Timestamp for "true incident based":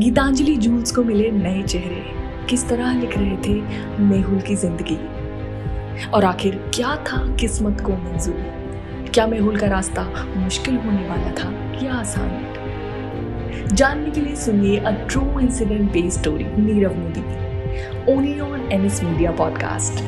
14.90-16.20